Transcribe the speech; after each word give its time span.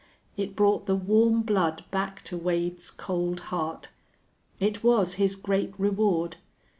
It 0.35 0.55
brought 0.55 0.87
the 0.87 0.95
warm 0.95 1.43
blood 1.43 1.85
back 1.91 2.23
to 2.23 2.35
Wade's 2.35 2.89
cold 2.89 3.39
heart. 3.53 3.89
It 4.59 4.83
was 4.83 5.13
his 5.21 5.35
great 5.35 5.75
reward. 5.79 6.37